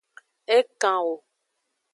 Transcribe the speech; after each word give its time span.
E 0.55 0.57
kan 0.81 0.97
wo. 1.03 1.13